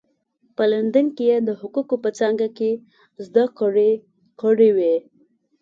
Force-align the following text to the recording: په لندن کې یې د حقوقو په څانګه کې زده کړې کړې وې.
په 0.55 0.63
لندن 0.71 1.05
کې 1.15 1.23
یې 1.31 1.37
د 1.47 1.49
حقوقو 1.59 1.95
په 2.03 2.09
څانګه 2.17 2.47
کې 2.57 2.71
زده 3.25 3.45
کړې 3.59 3.91
کړې 4.41 4.69
وې. 4.77 4.95